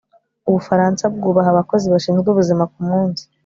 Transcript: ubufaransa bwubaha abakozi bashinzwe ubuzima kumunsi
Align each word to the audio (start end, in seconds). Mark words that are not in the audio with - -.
ubufaransa 0.49 1.03
bwubaha 1.15 1.49
abakozi 1.51 1.85
bashinzwe 1.93 2.27
ubuzima 2.31 2.63
kumunsi 2.73 3.23